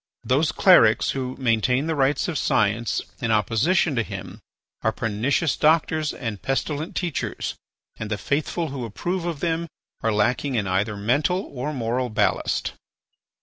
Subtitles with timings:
[0.23, 4.39] Those clerics who maintain the rights of science in opposition to him
[4.81, 7.53] are pernicious doctors and pestilent teachers,
[7.97, 9.67] and the faithful who approve of them
[10.01, 12.73] are lacking in either mental or moral ballast.